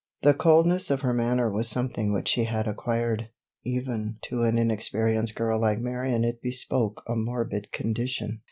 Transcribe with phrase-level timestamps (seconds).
[0.23, 5.59] The coldness of her manner was something which she had acquired—even to an inexperienced girl
[5.61, 8.39] like Marion it bespoke a morbid condition.